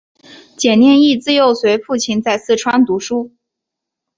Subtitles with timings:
[0.57, 3.31] 蹇念益自幼随父亲在四川念书。